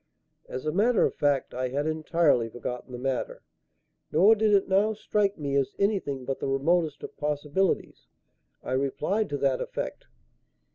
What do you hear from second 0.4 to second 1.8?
As a matter of fact I